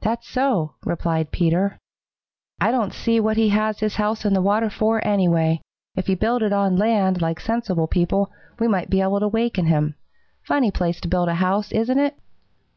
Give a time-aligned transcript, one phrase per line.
[0.00, 1.78] "That's so," replied Peter.
[2.60, 5.60] "I don't see what he has his house in the water for, anyway.
[5.94, 9.28] If he had built it on land, like sensible people, we might be able to
[9.28, 9.94] waken him.
[10.42, 12.16] Funny place to build a house, isn't it?"